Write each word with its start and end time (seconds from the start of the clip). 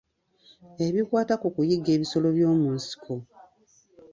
Ebikwata 0.85 1.33
ku 1.41 1.47
kuyigga 1.55 1.89
ebisolo 1.97 2.27
byomunsiko. 2.35 3.13